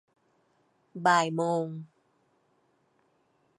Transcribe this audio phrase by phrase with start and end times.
[1.05, 1.65] บ่ายโมง